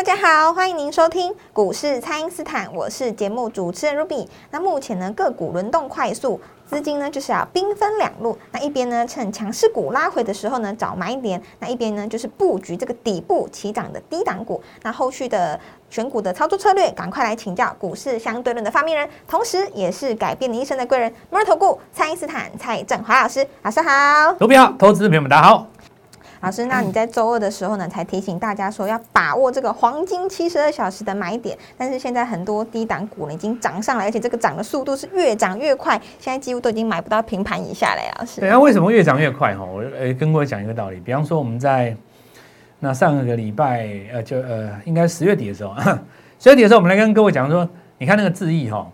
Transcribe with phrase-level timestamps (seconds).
[0.00, 4.26] 大家好，欢迎您收听股市蔡因斯坦，我是节目主持人 Ruby。
[4.50, 8.38] 那目前呢，个股轮动快速，资金呢就是要兵分两路。
[8.50, 14.62] 那一边呢，趁强势股拉回的时候呢，找买点；那一边呢，就是布局这个底部起涨的低档股。
[14.82, 23.46] 那后续的选股的操作策略，赶快来请教股市相对论的发明人，同时也是改变你一生的贵人——摩尔投顾蔡因斯坦蔡振华老师。
[23.60, 25.66] 老师好，卢比好，投资朋友们大家好。
[26.42, 31.56] 老师，那你在周二的时候呢，才提醒大家说要把握这个黄金七十二小时的买点。
[31.76, 38.00] 但是现在很多低档股呢已经涨上来，而且这个涨的速度是越涨越快，现在几乎都已经买不到平盘以下了。
[38.18, 39.54] 老师，对啊，为什么越涨越快？
[39.54, 41.94] 哈，我呃跟各位讲一个道理，比方说我们在
[42.78, 45.74] 那上个礼拜呃就呃应该十月底的时候，
[46.40, 48.90] 十月底的时候我们来跟各位讲说，你看那个智毅哈，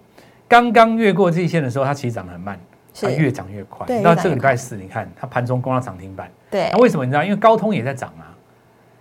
[0.48, 2.58] 刚刚越过季线的时候，它其实涨得很慢。
[2.98, 6.30] 它越涨越快，到这个礼拜四，你看它盘中攻到涨停板。
[6.50, 7.22] 对，那为什么你知道？
[7.22, 8.32] 因为高通也在涨啊。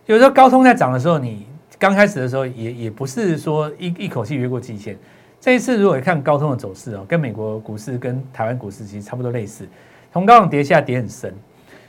[0.05, 1.47] 有时候高通在涨的时候，你
[1.79, 4.97] 刚开始的时候也也不是说一一口气越过季线。
[5.39, 9.67] 这一次如果看高通的走势哦，跟美国股市跟台湾股市其实差不多类似，
[10.11, 11.33] 从高档跌下跌很深，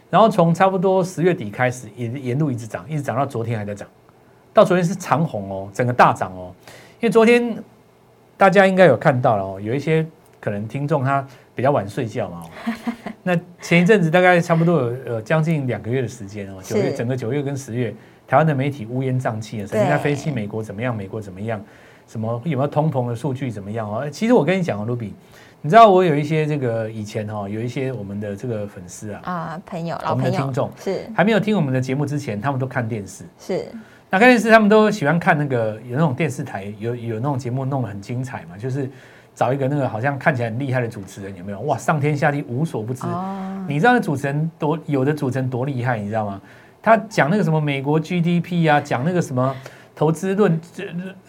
[0.09, 3.89] 然后从差不多十月底开始沿沿路一直涨，一直涨到昨天还在涨，
[4.53, 6.55] 到昨天是长红哦，整个大涨哦。
[7.01, 7.57] 因为昨天
[8.37, 10.07] 大家应该有看到了哦，有一些
[10.41, 11.27] 可能听众他。
[11.57, 12.43] 比较晚睡觉嘛，
[13.25, 17.95] 那前一阵子大概差不多有呃将近两个月的时间哦，九月整个九月跟十月，
[18.29, 21.59] 台湾的媒体乌烟瘴气的，曾经在分析美国怎么样，美国怎么样，
[22.07, 24.07] 什么有没有通膨的数据怎么样哦？
[24.11, 25.15] 其实我跟你讲哦，卢比，
[25.63, 33.65] 你知道我有一些这个以前哈，有一些我们的这个粉丝啊啊朋友，我们的听众是还没有听我们的节目之前，他们都看电视是，
[34.11, 38.91] 那看电视他们都喜欢看那个有那种电视台有有那种节目弄得很精彩嘛，就是。
[39.37, 41.61] 找一个那个好像看起来很厉害的主持人有没有？
[41.61, 43.07] 哇，上天下地无所不知。
[43.69, 46.41] 你知道那主持人多有的主持人多厉害，你知道吗？
[46.83, 49.55] 他讲那个什么美国 GDP 啊，讲那个什么
[49.95, 50.61] 投资论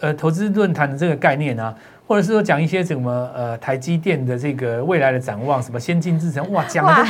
[0.00, 1.74] 呃投资论坛的这个概念啊。
[2.08, 7.06] 或者是说讲一些什么呃台积电的这个未来的展望，什么先进制程，哇，讲的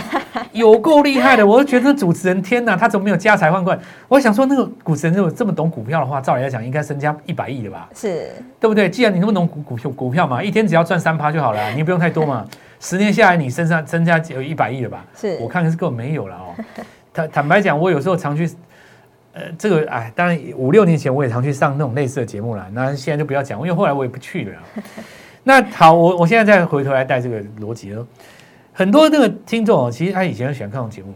[0.51, 3.79] 有够厉害的，我都觉得主持人天哪，他怎么没有家财万贯？
[4.09, 7.89] 我想说那个主持人如果这么懂股票的话，照理来讲应该身家一百亿的吧？
[7.95, 8.29] 是，
[8.59, 8.91] 对不对？
[8.91, 12.45] 既然你那么懂股股票股票嘛，一天只要赚三趴就好了，你不用太多嘛。
[12.81, 15.05] 十年下来你身上身家有一百亿了吧？
[15.17, 16.83] 是我看是根本没有了哦。
[17.15, 18.51] 坦坦白讲，我有时候常去。
[19.39, 22.67] 呃，这个哎，当然五六年前我也常去上那种类似的节目了。
[22.73, 24.59] 那现在就不要讲，因为后来我也不去了。
[25.45, 28.05] 那好，我我现在再回头来带这个逻辑哦。
[28.73, 31.15] 很多那个听众哦，其实他以前喜欢看这种节目，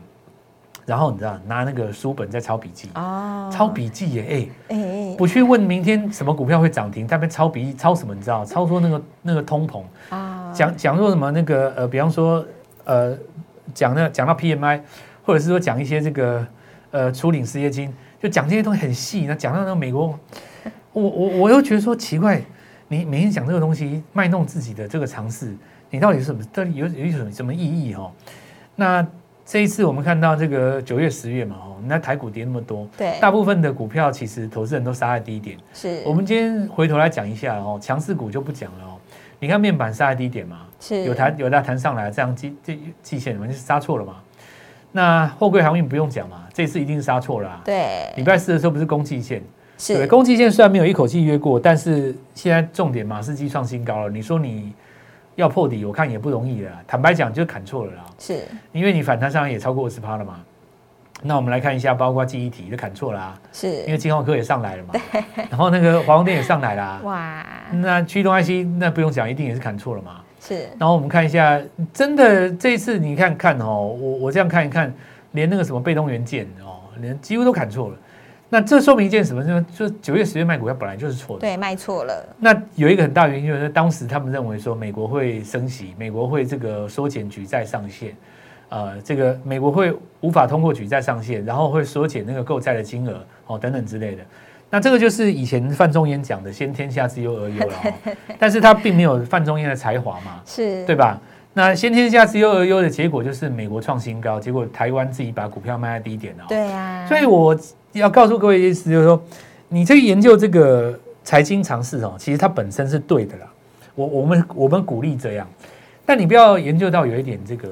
[0.86, 8.14] 然后你知道拿那个书本在抄笔记哦，抄笔记耶，哎哎，不去问明天什么股票会涨停，他们抄笔记抄什么？
[8.14, 8.44] 你知道？
[8.44, 12.44] 抄说那个那个通膨啊，讲讲说什么那个呃，比方说
[12.84, 13.16] 呃，
[13.74, 14.80] 讲那讲到 PMI，
[15.24, 16.44] 或者是说讲一些这个
[16.92, 17.92] 呃，初领失业金。
[18.22, 20.16] 就讲这些东西很细，那讲到那个美国，
[20.92, 22.40] 我我我又觉得说奇怪，
[22.86, 25.52] 你每天讲这个东西卖弄自己的这个尝试，
[25.90, 26.40] 你到底是什么？
[26.52, 28.12] 到底有有什么什么意义哦？
[28.76, 29.04] 那
[29.44, 35.58] 这一次我们看到这个九月十月嘛，哦，那台股跌那么多，对，大部分的股票其实投资人都杀在低点。
[35.74, 38.94] 是，我们今天回头来讲一下哦，强势股就不讲了哦。
[39.40, 44.22] 你看面板杀在低点嘛，是有弹有弹弹上来，这样季这季线嘛，就是杀错了嘛。
[44.92, 47.60] 那货柜航运不用讲嘛，这次一定是杀错了。
[47.64, 49.42] 对，礼拜四的时候不是攻击线，
[49.78, 54.10] 是攻击线虽然没有一口气约过，但是现在重点马士基创新高了。
[54.10, 54.72] 你说你
[55.34, 56.70] 要破底，我看也不容易了。
[56.86, 58.04] 坦白讲，就砍错了啦。
[58.18, 60.40] 是，因为你反弹上也超过二十趴了嘛。
[61.22, 64.94] 那我们来看一下，包括记忆体就砍错了，是因为金浩科也上来了嘛。
[65.48, 67.00] 然后那个华虹电也上来了。
[67.04, 67.46] 哇。
[67.70, 70.20] 那驱动 IC 那不用讲，一定也是砍错了嘛。
[70.44, 71.60] 是，然后我们看一下，
[71.92, 74.92] 真的这一次你看看哦，我我这样看一看，
[75.30, 77.96] 连那个什么被动元件哦，连几乎都砍错了。
[78.48, 79.42] 那这说明一件什么？
[79.42, 82.36] 就就九月十月卖股票本来就是错的，对，卖错了。
[82.38, 88.14] 那有一个很大原因就是当时他们认为说美国会升息，美国会这个缩减举债上限，
[88.68, 94.22] 呃，这个美国会无法通过举债上限，然后会缩减那个购债的金额哦等等之类的。
[94.74, 97.74] 那这个就是以前范仲淹讲的“先天下之忧而忧”了，
[98.40, 101.20] 但是他并没有范仲淹的才华嘛，是对吧？
[101.52, 106.44] 那“先天下之忧而忧”的结果就是美国创新高，结果台湾自己把股票卖在低点了。
[106.48, 107.54] 对啊，所以我
[107.92, 109.22] 要告诉各位意思就是说，
[109.68, 113.46] 你去研究这个财经常识哦，其实它本身是对的啦。
[113.94, 115.46] 我我们我们鼓励这样，
[116.06, 117.68] 但你不要研究到有一点这个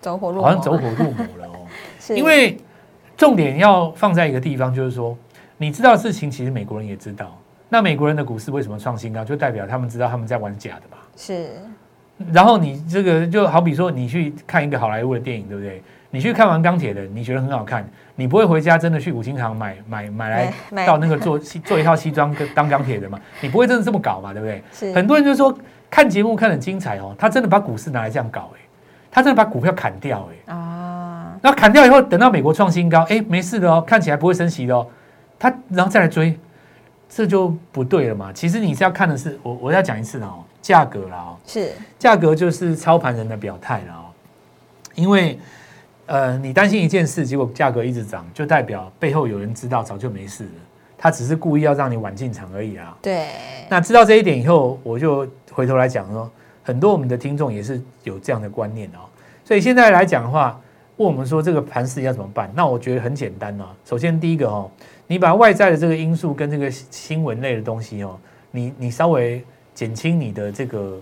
[0.00, 1.64] 走火入魔，好像走火入魔了哦。
[2.12, 2.58] 因为
[3.16, 5.16] 重点要放在一个地方，就是说
[5.62, 7.36] 你知道的事情，其实美国人也知道。
[7.68, 10.96] 那美国人的股市为什么创新高，就代表他们知道他们在玩假的吧。
[11.14, 11.50] 是
[12.32, 15.82] 然后你这个就好比说，你去看一个好莱坞的电影，对不对？
[16.08, 17.86] 你去看完钢铁的，你觉得很好看，
[18.16, 23.20] 你不会回家真的去五金行买买买来到那个做 做一套西装跟当钢铁的嘛？
[23.42, 24.32] 你不会真的这么搞嘛？
[24.32, 24.62] 对不对？
[24.72, 25.54] 是很多人就说
[25.90, 28.60] 看节目看得很精彩哦，他真的把股市拿来这样搞、哎，
[29.10, 34.86] 他真的把股票砍掉、哎，啊，然后砍掉以后，等到美国创新高，哎，没事的哦，看起来不会升息的哦，
[35.40, 36.38] 他然后再来追，
[37.08, 38.32] 这就不对了嘛。
[38.32, 44.04] 其实你是要看的是，我我要讲一次哦，价格啦哦，是价格就是操盘人的表态了哦，
[44.94, 45.38] 因为
[46.06, 50.50] 呃，你担心一件事，结果价格一直涨，就代表背后有人知道早就没事了，
[50.98, 52.96] 他只是故意要让你晚进场而已啊。
[53.00, 53.28] 对，
[53.68, 56.30] 那知道这一点以后，我就回头来讲说，
[56.62, 59.06] 很多我们的听众也是有这样的观念哦。
[59.44, 60.60] 所以现在来讲的话，
[60.96, 62.50] 问我们说这个盘势要怎么办？
[62.54, 63.68] 那我觉得很简单啊。
[63.84, 64.70] 首先第一个哦，
[65.10, 68.16] 你把外在的这个因素跟这个新闻类的东西哦，
[68.52, 71.00] 你你稍微减轻你的这个，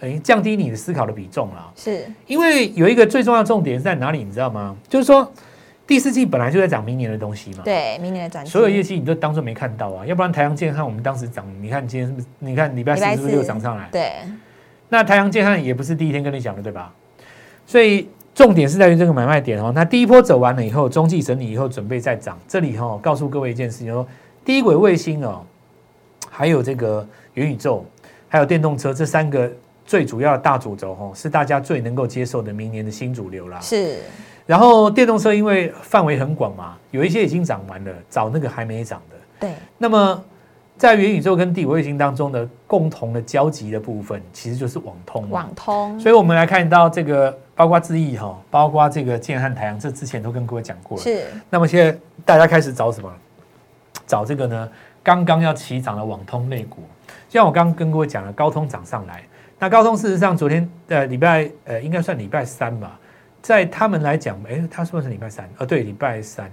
[0.00, 1.72] 哎，降低你的思考的比重啦。
[1.74, 4.76] 是因为有一个最重要的重点是在哪里，你知道吗？
[4.86, 5.32] 就是说
[5.86, 7.62] 第四季本来就在讲明年的东西嘛。
[7.64, 12.26] 对，明年的转所有业绩你都当做没看到啊，要不然台阳健康我们当时涨，你看今天是不是？
[12.40, 13.88] 你看礼拜四是不是又涨上来？
[13.90, 14.12] 对
[14.90, 16.92] 那台阳健康也不是第一天跟你讲的，对吧？
[17.64, 19.72] 所以重点是在于这个买卖点哦。
[19.74, 22.38] 那第一波走完了以后，中继整理以后准备再涨。
[22.46, 24.06] 这里哈、哦，告诉各位一件事情，说
[24.44, 25.42] 低轨卫星哦，
[26.30, 27.04] 还有这个
[27.34, 27.84] 元宇宙，
[28.28, 29.50] 还有电动车这三个
[29.84, 33.58] 最主要的大主轴哦，是大家最能够接受的明年的新主流啦。
[33.58, 33.98] 是
[34.46, 39.16] 然后电动车因为范围很广嘛，有一些已经涨完了，找那个还没涨的。
[39.40, 40.24] 对那么
[40.78, 45.28] 在元宇宙跟地轨卫星当中的共同的交集的部分，其实就是网通。
[45.28, 51.02] 网通所以我们来看到这个，包括智易哈，包括这个建汉太阳，这之前都跟各位讲过了。
[51.02, 53.12] 是那么现在大家开始找什么？
[54.06, 54.68] 找这个呢？
[55.02, 56.82] 刚刚要起涨的网通类股，
[57.28, 59.22] 就像我刚刚跟各位讲了，高通涨上来。
[59.58, 62.98] 那高通事实上昨天呃礼拜呃应该算礼拜三吧，
[63.42, 66.50] 在他们来讲，哎，他说的是礼拜三，呃对，礼拜三，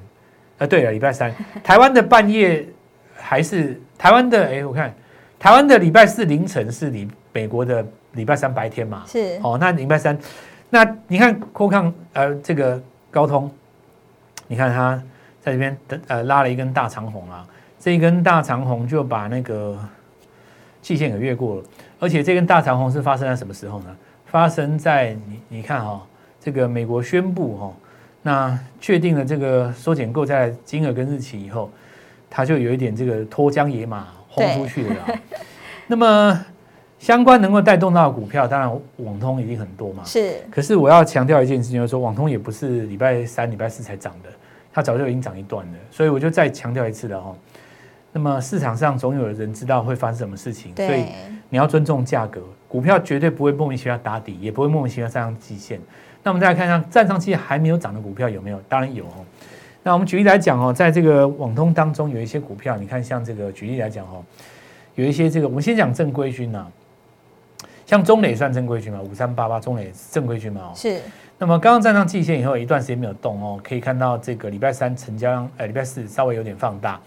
[0.58, 1.32] 呃对了，礼拜三，
[1.64, 2.66] 台湾的半夜
[3.16, 4.94] 还是台湾的，哎，我看
[5.40, 9.40] 台湾的礼拜四凌晨是礼美国的礼拜三白天嘛，是。
[9.44, 10.18] 哦，那礼拜三，
[10.70, 12.82] 那你看扩抗呃这个
[13.12, 13.50] 高通，
[14.48, 15.02] 你看它
[15.42, 17.46] 在这边的呃拉了一根大长红啊，
[17.80, 19.78] 这一根大长红就把那个
[20.82, 21.64] 季线给越过了，
[22.00, 23.96] 而且这根大长红是发生在什么时候呢？
[24.26, 26.06] 发生在你你看哈、
[26.42, 27.74] 这个美国宣布哈、
[28.22, 31.70] 那确定了这个缩减购债金额跟日期以后，
[32.38, 35.08] 它就有一点这个脱缰野马轰出去了啊。
[35.88, 36.46] 那么
[37.00, 40.04] 相关能够带动到的股票，当然网通一定很多嘛。
[40.04, 44.30] 是可是我要强调一件事情，就是说网通也不是礼拜三、礼拜四才涨的，
[44.74, 45.74] 它早就已经涨一段了。
[45.90, 47.34] 所以我就再强调一次了哈。
[48.12, 51.06] 那么市场上总有人知道会发生什么事情，所以
[51.48, 55.80] 你要尊重价格，股票绝对不会莫名其妙打底，也不会莫名其妙站上季线。
[56.22, 58.60] 那我们再来看看站上季线还没有涨的股票有没有？
[58.68, 59.24] 当然有哦。
[59.88, 64.26] 那我们举例来讲哦，在这个网通当中有一些股票，你看像这个举例来讲哦，
[64.96, 66.66] 有一些这个我们先讲正规军呐、
[67.86, 70.72] 像中磊算正规军嘛，五三八八中磊是正规军嘛哦。
[70.76, 71.00] 是。
[71.38, 77.00] 那么刚刚站上季线以后，一段时间没有动哦，可以看到这个礼拜三成交量，呃，礼拜四稍微有点放大，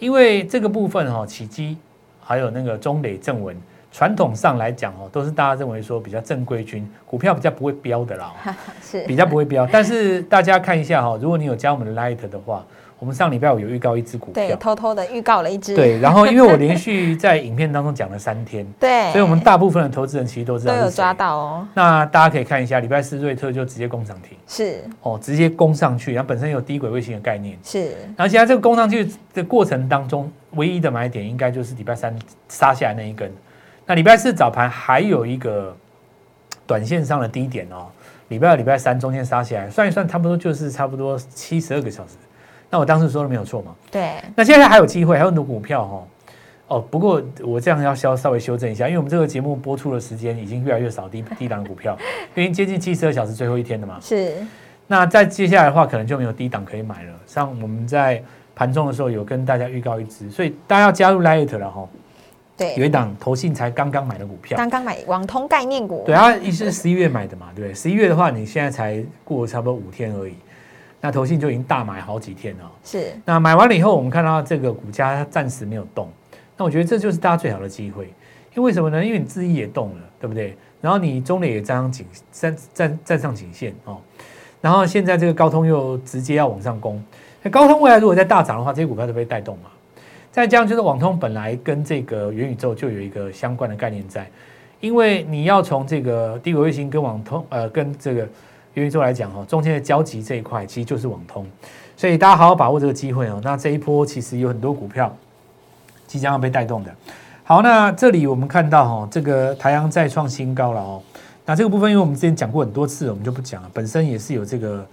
[0.00, 1.78] 因为这个部分哈、哦，起基
[2.20, 3.56] 还有那个中磊正文，
[3.96, 8.52] 传统上来讲哦，都是大家认为说比较正规军，股票比较不会飙的啦、哦，
[8.84, 9.66] 是比较不会飙。
[9.72, 12.62] 但是大家看一下哈、哦，如果你有加我们的 Light 的话，
[12.98, 21.14] 我们上礼拜五有预告一只股对，票，偷偷的预告了一只，对，然后因为我连续在影片当中讲了三天， 对，所以我们大部分的投资人其实都知道都有抓。
[21.14, 24.36] 到哦，那大家可以看一下，礼拜四瑞特就直接攻涨停。
[24.46, 32.14] 是哦，直接攻上去，然后本身有低轨卫星的概念，是而且在这个攻上去的过程当中，唯一的买点应该就是礼拜三
[32.50, 33.32] 杀下来那一根。
[33.86, 35.74] 那礼拜四早盘还有一个
[36.66, 37.86] 短线上的低点哦，
[38.28, 42.14] 礼拜二、礼拜三中间杀起来，算一算差不多就是差不多七十二个小时。
[42.68, 43.74] 那我当时说的没有错嘛？
[43.90, 46.04] 对，那现在还有机会，还有很多股票哦。
[46.68, 51.96] 哦，不过我这样要稍稍微修正一下，因为我们这个节目播出的时间已经越来越少低 低档的股票，
[52.34, 53.98] 因为接近七十二小时最后一天了嘛。
[54.00, 54.34] 是
[54.88, 57.12] 那再接下来的话，可能就没有低档可以买了。
[57.24, 58.20] 像我们在
[58.56, 61.80] 盘中的时候有跟大家预告一支，所以大家要加入 Light 了哈。
[61.82, 61.88] 有
[62.56, 67.74] 对，有一档投信才刚刚买的股票，刚刚买网通概念股，对，啊一是十一月买的嘛，对不对？
[67.74, 70.34] 十一月的话，你现在才过差不多五天而已，
[71.00, 72.72] 那投信就已经大买好几天了。
[72.82, 76.10] 是那买完了以后，我们看到这个股价它暂时没有动，
[76.56, 78.06] 那我觉得这就是大家最好的机会，
[78.54, 79.04] 因为为什么呢？
[79.04, 80.56] 因为你自己也动了，对不对？
[80.80, 83.98] 然后你中磊也站上颈站站站上颈线哦，
[84.62, 87.02] 然后现在这个高通又直接要往上攻，
[87.42, 89.70] 那高通未来如果再大涨的话，这些股票都被带动嘛。
[90.36, 94.30] 再加上就是网通本来跟这个元宇宙就有一个相关的概念在，
[94.80, 98.28] 因为你要从这个低轨卫星跟网通呃跟这个
[98.74, 101.46] 元宇宙来讲哦，中间的交集这一块其实就是网通，
[101.96, 103.40] 所以大家好好把握这个机会哦。
[103.42, 105.10] 那这一波其实有很多股票
[106.06, 106.94] 即将要被带动的。
[107.42, 111.02] 好，那这里我们看到哈，这个台阳再创新高了哦。
[111.46, 114.86] 那这个部分因为我们之前讲过很多次，我们就不讲了，本身也是有这个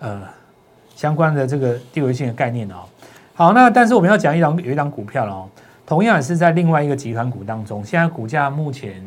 [0.00, 0.20] 呃
[0.96, 2.80] 相关的这个低轨卫星的概念的哦。
[3.40, 5.48] 好，那但是我们要讲一档有一档股票了哦，
[5.86, 9.02] 同样也是在另外一个集团股当中，现在股价目前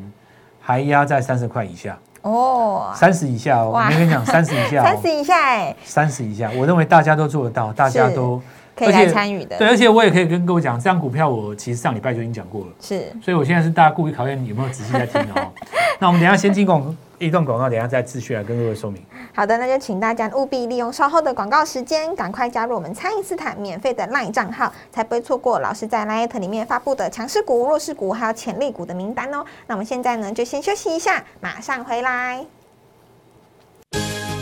[0.60, 1.96] 还压在三十块以下。
[2.24, 8.42] 哦，三十以下哦，我跟你讲三十以下，三十以下 哎，三十以下，我认为大家都做得到，大家都
[8.86, 15.52] 可以来参与的，对，而且我也可以跟各位讲，这张股票我其实上礼拜就已经讲过了，是，所以我现在是大家故意考验你有没有仔细在听哦。
[16.00, 19.02] 那我们等下先进广一段广告，等下再继续来跟各位说明。
[19.34, 29.46] 好的，那就请大家务必利用稍后的广告时间，赶快加入我们蔡因斯坦免费的 LINE 账号，才不会错过老师在 LINE 里面发布的强势股、弱势股还有潜力股的名单哦。
[29.68, 32.44] 那我们现在呢，就先休息一下，马上回来。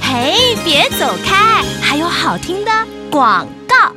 [0.01, 2.71] 嘿，别走开，还有好听的
[3.11, 3.93] 广告。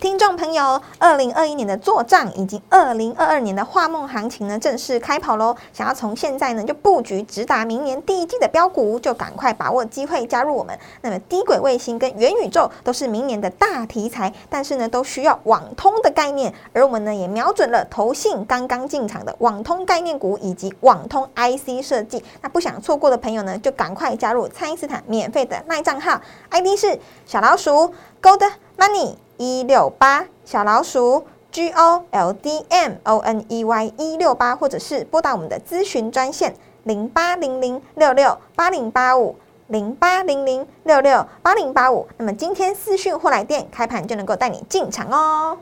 [0.00, 5.56] 听众朋友，二零二一年的做账以及二零二二年的画梦行情呢，正式开跑喽！
[5.72, 10.78] 想要从现在呢就布局直达明年第一季的标股，就赶快把握机会加入我们。
[11.02, 22.24] 那么低轨卫星跟元宇宙都是明年的大题材，但是呢都需要网通的概念，而我们呢也瞄准了投信刚刚进场的网通概念股以及网通 IC 设计。
[22.40, 29.16] 那不想错过的朋友呢，就赶快加入蔡因斯坦免费的卖账号，ID 是小老鼠 Gold Money。
[29.38, 39.36] 一六八小老鼠 G O L D M O N E Y 一六八，或者是拨打我们的咨询专线零八零零六六八零八五
[39.68, 42.06] 零八零零六六八零八五。
[42.16, 45.56] 那么今天私讯或来电开盘就能够带你进场哦。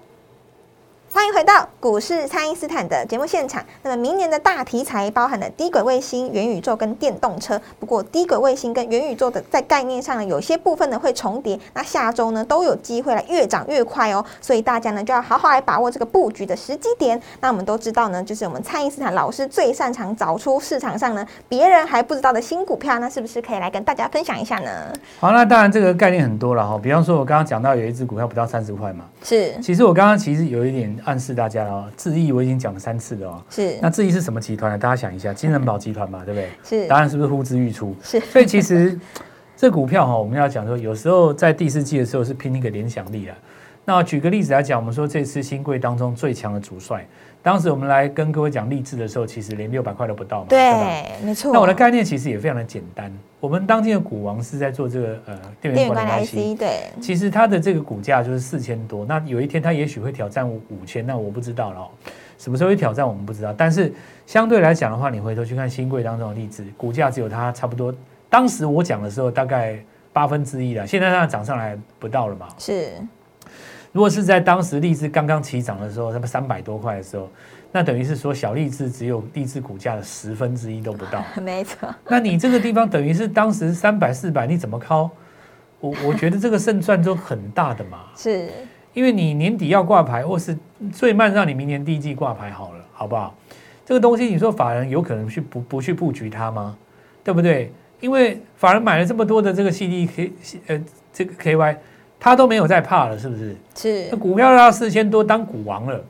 [1.16, 3.64] 欢迎回到股市，蔡因斯坦的节目现场。
[3.82, 7.58] 那么明年的大题材包含了低轨卫星、元宇宙跟电动车。
[7.80, 11.58] 不过低轨卫星跟元宇宙的在概念上呢，有些部分呢会重叠。
[11.72, 14.22] 那下周呢都有机会来越涨越快哦。
[14.42, 17.18] 所以大家呢就要好好来把握这个布局的时机点。
[17.40, 22.98] 那我们都知道呢，就是我们蔡因斯坦老师最擅长找出市场上呢别人还不知道的新股票。
[22.98, 24.70] 那是不是可以来跟大家分享一下呢？
[25.18, 26.78] 好，那当然这个概念很多了哈。
[26.78, 29.06] 比方说，我刚刚讲到有一只股票不到三十块嘛。
[29.24, 29.58] 是。
[29.62, 30.94] 其实我刚刚其实有一点。
[31.06, 33.42] 暗示大家了哦，智毅我已经讲了三次了哦。
[33.48, 34.76] 是，那智毅是什么集团呢？
[34.76, 36.50] 大家想一下，金人保集团嘛，对不对？
[36.82, 37.96] 是，答案是不是呼之欲出？
[38.02, 38.98] 是，所以其实
[39.56, 43.36] 这股票哈，我们要讲说，有时候在第四季的时候是拼一个联想力啊。
[43.84, 47.06] 那举个例子来讲，我们说这次新贵当中最强的主帅，
[47.46, 51.52] 当时我们来跟各位讲励志的时候，其实连六百块都不到嘛，对，没错。
[51.52, 61.88] 那我的概念其实也非常的简单，我们当今的股王是在做这个呃电源管理 IC，对，其实它的这个股价就是四千多，那有一天它也许会挑战五千，那我不知道了，
[62.36, 63.94] 什么时候会挑战我们不知道，但是
[64.26, 67.94] 相对来讲的话，你回头去看新贵当中的励志，股价只有它差不多，
[68.28, 69.78] 当时我讲的时候大概
[70.12, 72.90] 八分之一了，现在它涨上来不到了嘛，是。
[73.96, 77.30] 如果是在当时励志刚刚起涨的时候，那么三百多块的时候，
[77.72, 81.24] 那等于是说小励志只有励志股价的十分之一都不到。
[81.42, 81.88] 没错。
[82.06, 85.10] 那你这个地方等于是当时三百四百，你怎么靠？
[85.80, 88.00] 我我觉得这个胜算都很大的嘛。
[88.14, 88.50] 是。
[88.92, 90.54] 因为你年底要挂牌，或是
[90.92, 93.34] 最慢让你明年第一季挂牌好了，好不好？
[93.86, 96.76] 这个东西你说法人有可能去不不去布局它吗？
[97.24, 97.72] 对不对？
[98.00, 100.32] 因为法人买了这么多的这个 CDK
[100.66, 100.84] 呃
[101.14, 101.76] 这个 KY。
[102.26, 103.56] 他都没有在怕了，是不是？
[103.76, 104.08] 是。
[104.10, 106.04] 那股票要四千多当股王了，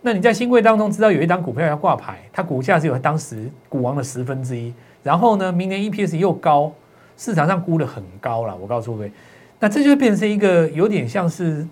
[0.00, 6.72] 那你在新贵当中知道有一档股票要挂牌，它股价只有当时股王的十分之一，然后呢，明年 EPS 又高，
[7.18, 8.56] 市场上估的很高了。
[8.56, 9.12] 我告诉各位，
[9.58, 11.66] 那这就变成一个有点像是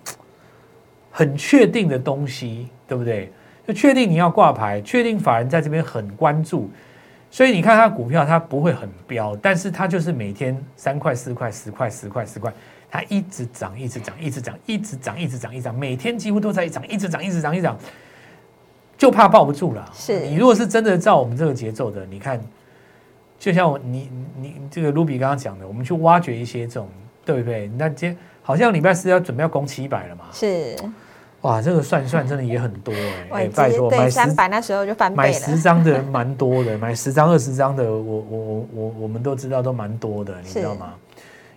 [1.09, 3.31] 很确定的东西，对不对？
[3.67, 6.69] 就确定你要挂牌，确定法人在这边很关注，
[7.31, 12.53] 所以你看它股票它不会很飙，但是它就是每天三块、四块、十块、十块、十块。
[12.91, 17.77] 它一直涨，一直涨，一直涨，一直涨，一直涨，一直涨，每天几乎都在涨，一直涨，一直涨，一直涨，
[18.97, 19.89] 就怕抱不住了。
[19.93, 22.41] 是你如果是真的照我们这个节奏的，你看，
[23.37, 26.89] 就像我你你这个卢比刚刚讲的，我们去挖掘一些这种，
[27.23, 27.69] 对不对？
[27.77, 30.25] 那今好像礼拜四要准备要攻七百了嘛？
[30.33, 30.75] 是，
[31.41, 32.91] 哇，这个算算真的也很多
[33.29, 40.95] 哎，拜托买三百那时候就翻倍买十张的人蛮多的，买十张二十张的，我我我我我们都知道都蛮多的，你知道吗？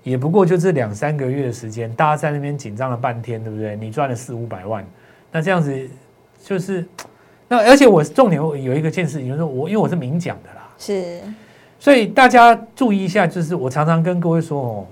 [0.03, 3.77] 也不过就这两三个月的时间，大家在那边紧张了半天，对不对？
[3.77, 4.85] 你赚了四五百万，
[5.31, 5.89] 那这样子
[6.43, 6.85] 就是
[7.49, 11.21] 那而且我重点有一个件事情，就是我因为我是明讲的啦，是
[11.79, 14.87] 所以大家注意一下，就是我常常跟各位说哦，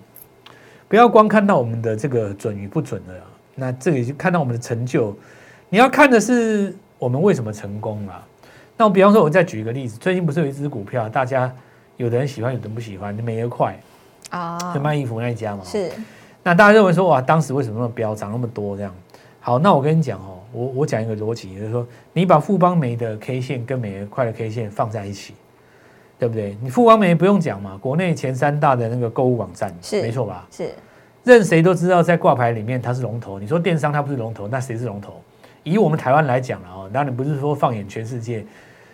[0.88, 3.14] 不要光看到我们的这个准与不准的，
[3.54, 5.16] 那这里就看到我们的成就，
[5.68, 8.26] 你要看的是我们为什么成功啊。
[8.76, 11.54] 那我比方说，我再举一个例子，最近不是有一只股票，大家
[11.96, 13.78] 有的人喜欢，有的人不喜欢，美而快
[14.30, 15.90] 啊就卖衣服那一家嘛，是
[16.42, 18.94] 那大家认为说哇，当时为什么那么飙，涨那么多这样？
[19.40, 25.34] 好，那我跟你讲哦，我我讲一个逻辑，就是说，你把富邦煤的 K 线跟美而快的 K 线放在一起，
[26.18, 26.56] 对不对？
[26.60, 30.46] 你富邦煤不用讲嘛，国内前三大的那个购物网站，是没错吧？
[30.50, 30.70] 是
[31.24, 33.38] 任谁都知道，在挂牌里面它是龙头。
[33.38, 35.20] 你说电商它不是龙头，那谁是龙头？
[35.62, 38.44] 以我们台湾来讲了哦，当然不是说放眼全世界，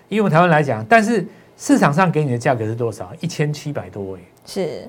[0.08, 1.24] 以我们台湾来讲，但是
[1.56, 3.12] 市场上给你的价格是多少？
[3.20, 4.20] 一千七百多哎。
[4.44, 4.88] 是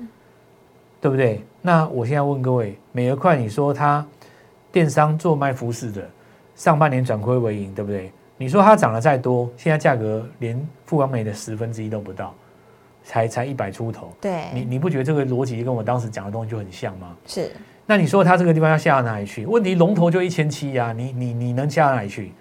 [1.00, 1.44] 对不对？
[1.62, 4.04] 那我现在问各位，美而快，你说它
[4.72, 6.08] 电商做卖服饰的，
[6.54, 8.12] 上半年转亏为盈，对不对？
[8.36, 12.34] 你说它涨得再多，现在价格连富邦美的十分之一都不到，
[13.02, 17.16] 才才一百出头，对你对你不觉得这个逻辑跟我当时讲的东西就很像吗？
[17.26, 17.50] 是
[17.86, 19.46] 那你说它这个地方要下到哪里去？
[19.46, 22.32] 问题龙头就一千七呀，你你你能下到哪里去？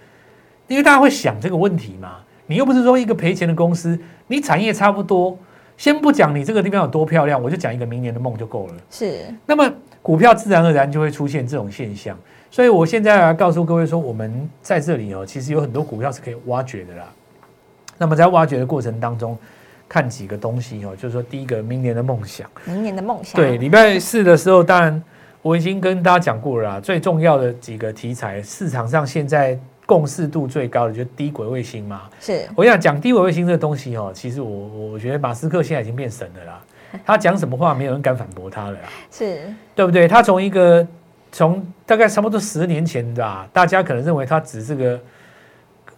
[0.67, 3.97] 因为大家会想这个问题嘛，你又不是说一个赔钱的公司，
[4.27, 5.37] 你产业差不多，
[5.77, 8.73] 先不讲你这个地方有多漂亮，我就讲一个明年的梦就够了。
[8.89, 12.17] 是那么股票自然而然就会出现这种现象，
[12.49, 17.05] 所以我现在来告诉各位说，我们在这里哦，其实有很多股票是可以挖掘的啦。
[17.97, 19.37] 那么在挖掘的过程当中，
[19.87, 22.49] 看几个东西哦，就是说第一个明年的梦想。
[22.65, 25.03] 明年的梦想对，礼拜四的时候，当然
[25.41, 26.79] 我已经跟大家讲过了啦。
[26.79, 32.03] 最重要的几个题材，市场上现在共识度最高的就是低轨卫星嘛。
[32.19, 36.61] 是我想讲低轨卫星这个东西哦，其实我我觉得马斯克现在已经变神了啦。
[37.05, 39.41] 他讲什么话，没有人敢反驳他了啦，是
[39.75, 40.07] 对不对？
[40.07, 40.87] 他从一个
[41.31, 44.99] 从大概差不多十年前的啊，大家可能认为他只是个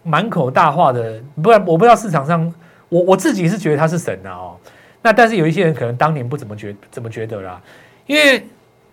[0.02, 2.52] 满口大话的，不然我不知道市场上，
[2.88, 4.56] 我我自己是觉得他是神啊哦。
[5.02, 7.60] 那但是有一些人可能当年不怎么觉怎么觉得啦，
[8.06, 8.44] 因为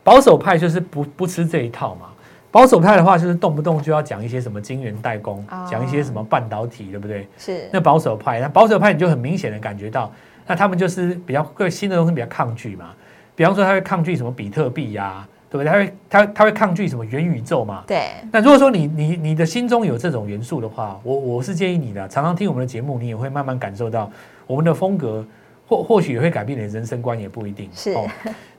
[0.03, 2.09] 保守派就是不不吃这一套嘛。
[2.49, 7.27] 保守派的话就是动不动就要讲一些什么晶圆代工，哦讲一些什么半导体，对不对？
[7.37, 10.11] 是那保守派，那保守派你就很明显的感觉到，
[10.47, 12.91] 那他们就是比较对新的东西比较抗拒嘛。
[13.35, 15.65] 比方说，他会抗拒什么比特币呀、对不对？
[15.69, 17.83] 他会他他会抗拒什么元宇宙嘛？
[17.85, 24.09] 对那如果说你你你的心中有这种元素的话，我我是建议你的，常常听我们的节目，你也会慢慢感受到
[24.47, 25.23] 我们的风格，
[25.67, 27.69] 或或许也会改变你的人生观，也不一定。
[27.73, 28.09] 是哦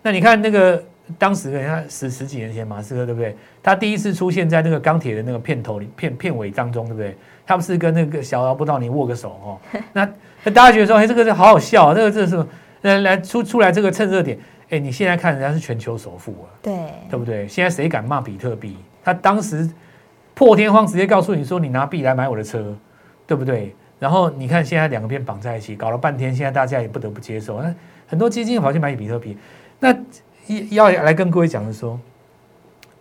[0.01, 0.81] 那你看那个
[1.17, 3.35] 当时人家十十几年前马斯克对不对？
[3.63, 7.17] 他第一次出现在那个钢铁的那个片头里片片尾当中，对不对？
[7.47, 9.81] 他不是跟那个小劳布道尼握个手哦？
[9.93, 10.07] 那
[10.45, 12.47] 那大家觉得说，哎，这个是好好笑、啊，这个这个是
[12.83, 16.75] 来来出出来这个趁热点，哎，你现在看人家是全球首富啊，对
[17.11, 17.49] 对不对？
[17.49, 18.77] 现在谁敢骂比特币？
[19.03, 19.69] 他当时
[20.35, 22.77] 破天荒直接告诉你说，你拿币来买我的车，
[23.27, 23.75] 对不对？
[23.99, 27.61] 然后你看现在两个片绑在一起，搞了半天，现在大家也不得不接受。
[27.61, 27.75] 那
[28.07, 29.58] 很多基金跑去买比特币，那
[30.71, 31.99] 要要来跟各位讲的说，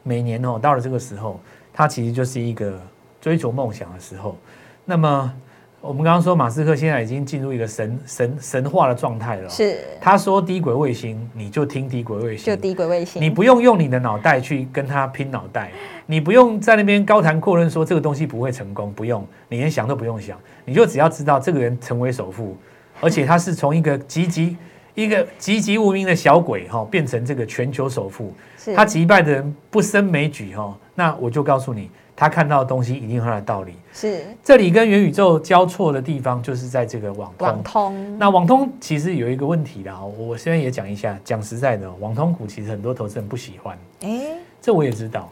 [0.03, 1.39] 每年哦到了这个时候，
[1.73, 2.79] 它其实就是一个
[3.19, 4.37] 追求梦想的时候。
[4.85, 5.33] 那么
[5.79, 9.49] 我们刚刚说，马斯克现在已经进入一个神神神话的状态了。
[9.49, 15.71] 是他说低轨卫星，你就听低轨卫星，就低轨卫星你不用用你的脑袋去跟他拼脑袋，
[16.05, 22.57] 你不用在那边高谈阔论说这个东西不会成功，不用，你连想都不用想，你就只要知道这个人成为首富，
[22.99, 24.57] 而且他是从一个籍籍
[24.97, 28.33] 一个籍籍无名的小鬼哈、变成这个全球首富，
[28.75, 33.73] 他击败的人不胜枚举哈、那我就告诉你，他看到的东西一定有他的道理。
[33.93, 37.47] 是这里跟元宇宙交错的地方，就是在这个网通。
[37.47, 41.15] 网通那网通其实有一个问题啦，我现在也讲一下。
[41.23, 44.21] 讲实在的，网通股其实很多投资人不喜欢，哎
[44.59, 45.29] 这我也知道，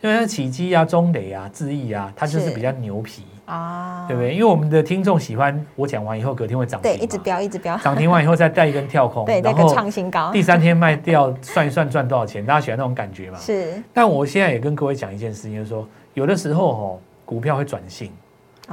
[0.00, 4.32] 因为它起基啊、中磊啊、智毅啊，它就是是比较牛皮，啊对不对？
[4.34, 13.38] 因为我们的听众喜欢我讲完以后隔天会涨停，对一直飙一直飙涨停完以后再带一根跳空， 对那个然后创新高第三天卖掉，算一算赚多少钱，大家喜欢那种感觉嘛？
[13.38, 18.12] 是但我现在也跟各位讲一件事情，就是说有的时候哦，股票会转性，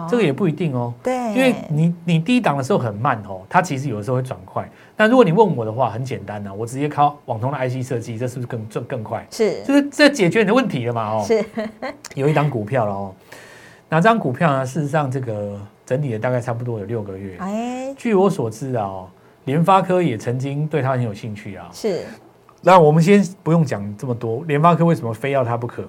[0.09, 0.93] 这个也不一定哦。
[1.01, 4.69] 对因为你你低档的时候很慢哦，它其实有的时候会转快。
[4.97, 9.25] 那如果你问我的话，很简单呐、我直接靠网通的 IC 设计，这是不是更更更快？
[9.31, 11.15] 是就是这解决你的问题了嘛？
[11.15, 11.43] 哦，是
[12.13, 13.13] 有一档股票了哦，
[13.89, 17.37] 那这张股票呢，事实上这个整理了大概差不多有六个月。
[17.39, 19.09] 哎据我所知啊，哦，
[19.45, 21.69] 联发科也曾经对它很有兴趣啊。
[21.71, 22.03] 是
[22.61, 25.87] 那我们先不用讲这么多，联发科为什么非要它不可？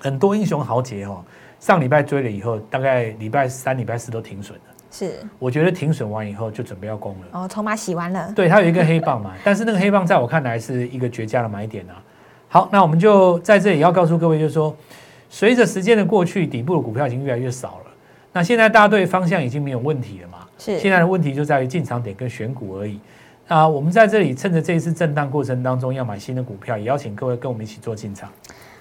[0.00, 1.24] 很多英雄豪杰哦，
[1.58, 4.64] 上礼拜追了以后，大概礼拜三、礼拜四都停损了。
[4.88, 7.26] 是我觉得停损完以后就准备要攻了。
[7.32, 12.00] 哦筹码洗完了对，它有一个黑棒嘛， 但是那个黑棒在我看来是一个绝佳的买点啊。
[12.48, 14.74] 好，那我们就在这里要告诉各位，就是说，
[15.28, 17.92] 随着时间的过去，底部的股票已经越来越少了。
[18.32, 20.46] 那现在大家对方向已经没有问题了嘛？
[20.58, 22.98] 是现在的问题就在于进场点跟选股而已。
[23.48, 28.28] 啊，我们在这里趁着这一次震荡过程当中要买新的股票，也邀请各位跟我们一起做进场。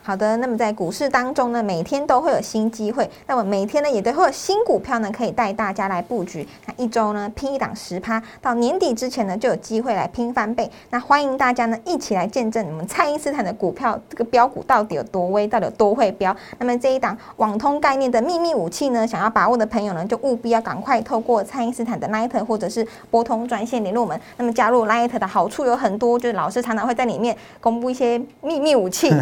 [0.08, 6.48] 好的，那么在股市当中呢，每天都会有新机会，那么每天呢也都会有新股票呢可以带大家来布局。
[6.68, 10.70] 那一周呢拼一档十趴，到年底之前呢就有机会来拼翻倍。
[10.92, 16.36] 那欢迎大家呢一起来见证我们蔡因斯坦的股票这个标股到底有多威，到底有多会标。
[16.60, 24.22] 那么这一档网通概念的秘密武器呢，想要把握的朋友呢，就务必要赶快透过蔡因斯坦的 Light 或者是拨通专线联络我们。
[24.38, 29.12] 那么加入 Light 的好处有很多，就是老师常常会在里面公布一些秘密武器。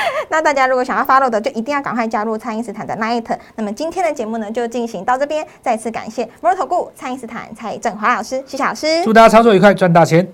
[0.30, 3.24] 那大家如果想要 follow 的，就一定要赶快加入蔡因斯坦的 Night。
[3.56, 5.46] 那么今天的节目呢，就进行到这边。
[5.62, 9.02] 再次感谢摩尔投顾蔡因斯坦蔡振华老师、谢谢老师。
[9.04, 10.26] 祝大家操作愉快，赚大钱！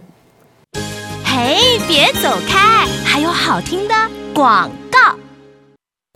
[1.24, 3.94] 嘿，别走开，还有好听的
[4.34, 4.83] 广告。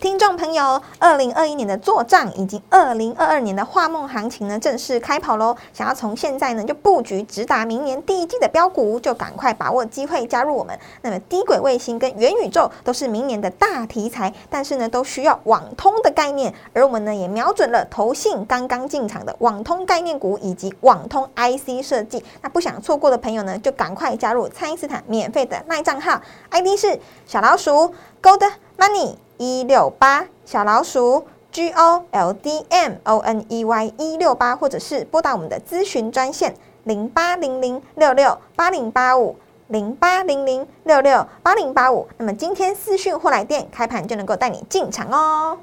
[0.00, 5.56] 听众朋友，二零二一年的做账以及二零二二年的画梦行情呢，正式开跑喽！
[5.72, 10.78] 想要从现在呢就布局直达明年第一季的标股，就赶快把握机会加入我们。
[11.02, 22.24] 那么低轨卫星跟元宇宙都是明年的大题材，但是呢都需要网通的概念，而我们呢也瞄准了投信刚刚进场的网通概念股以及网通 IC 设计。
[22.40, 29.16] 那不想错过的朋友呢，就赶快加入蔡因斯坦免费的卖账号，ID 是小老鼠 Gold Money。
[29.40, 39.36] 一六八小老鼠 G O L D M O N E Y 一六八，或者是拨打我们的咨询专线零八零零六六八零八五
[39.68, 42.08] 零八零零六六八零八五。
[42.16, 45.58] 那么今天私讯或来电开盘就能够带你进场哦。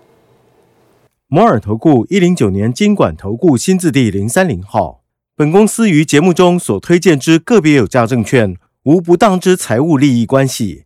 [1.27, 5.01] 摩尔投顾一零九年经管投顾新字第零三零号。
[5.35, 10.85] 本公司于节目中所推荐之个别有价证券，无不当之财务利益关系。